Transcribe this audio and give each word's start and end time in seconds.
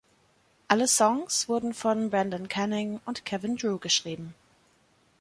Alle 0.67 0.87
Songs 0.87 1.47
wurden 1.47 1.75
von 1.75 2.09
Brendan 2.09 2.47
Canning 2.47 2.99
und 3.05 3.23
Kevin 3.23 3.55
Drew 3.55 3.77
geschrieben. 3.77 4.33